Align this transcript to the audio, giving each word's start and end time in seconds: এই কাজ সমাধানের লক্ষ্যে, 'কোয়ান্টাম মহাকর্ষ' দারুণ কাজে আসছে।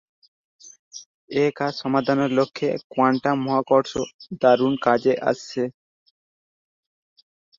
এই 1.31 1.49
কাজ 1.55 1.73
সমাধানের 1.81 2.31
লক্ষ্যে, 2.33 2.69
'কোয়ান্টাম 2.83 3.37
মহাকর্ষ' 3.45 4.09
দারুণ 4.41 4.73
কাজে 4.85 5.13
আসছে। 5.29 5.61